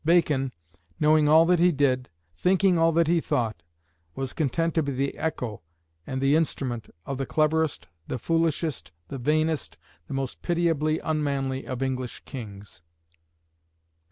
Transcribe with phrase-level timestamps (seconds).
[0.03, 0.51] Bacon,
[0.99, 3.61] knowing all that he did, thinking all that he thought,
[4.15, 5.61] was content to be the echo
[6.07, 9.77] and the instrument of the cleverest, the foolishest, the vainest,
[10.07, 12.81] the most pitiably unmanly of English kings.